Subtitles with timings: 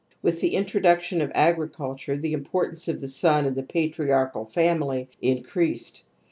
[0.23, 5.09] With the introduc tion of agriculture the importance of the son in the patriarchal family
[5.21, 6.01] increased.